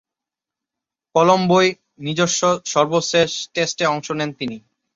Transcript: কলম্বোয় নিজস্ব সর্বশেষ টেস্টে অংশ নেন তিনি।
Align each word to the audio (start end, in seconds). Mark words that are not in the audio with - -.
কলম্বোয় 1.15 1.69
নিজস্ব 1.99 2.41
সর্বশেষ 2.65 3.31
টেস্টে 3.53 3.85
অংশ 3.85 4.07
নেন 4.19 4.31
তিনি। 4.39 4.57